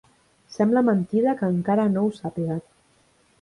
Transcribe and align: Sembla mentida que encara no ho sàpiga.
Sembla 0.53 0.81
mentida 0.87 1.35
que 1.41 1.49
encara 1.57 1.85
no 1.93 2.07
ho 2.07 2.15
sàpiga. 2.21 2.59